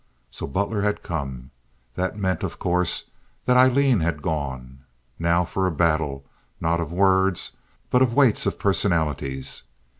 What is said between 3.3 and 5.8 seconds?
that Aileen had gone. Now for a